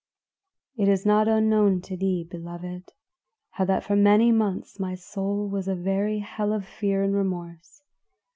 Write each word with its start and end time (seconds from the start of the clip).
"It 0.77 0.87
is 0.87 1.05
not 1.05 1.27
unknown 1.27 1.79
to 1.81 1.95
thee, 1.95 2.23
beloved, 2.27 2.93
how 3.51 3.65
that 3.65 3.83
for 3.83 3.95
many 3.95 4.31
months 4.31 4.79
my 4.79 4.95
soul 4.95 5.47
was 5.47 5.67
a 5.67 5.75
very 5.75 6.17
hell 6.17 6.53
of 6.53 6.65
fear 6.65 7.03
and 7.03 7.13
remorse. 7.13 7.83